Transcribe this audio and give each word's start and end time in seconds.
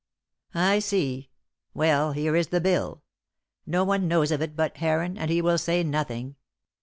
"I 0.55 0.79
see. 0.79 1.29
Well, 1.75 2.13
here 2.13 2.35
is 2.35 2.47
the 2.47 2.59
bill. 2.59 3.03
No 3.67 3.83
one 3.83 4.07
knows 4.07 4.31
of 4.31 4.41
it 4.41 4.55
but 4.55 4.77
Heron, 4.77 5.15
and 5.15 5.29
he 5.29 5.43
will 5.43 5.59
say 5.59 5.83
nothing. 5.83 6.37